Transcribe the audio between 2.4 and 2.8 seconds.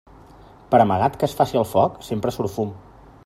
fum.